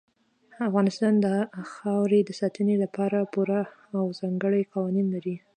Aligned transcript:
افغانستان 0.67 1.13
د 1.25 1.27
خاورې 1.73 2.19
د 2.23 2.29
ساتنې 2.39 2.75
لپاره 2.83 3.29
پوره 3.33 3.61
او 3.97 4.03
ځانګړي 4.19 4.61
قوانین 4.73 5.07
لري. 5.15 5.35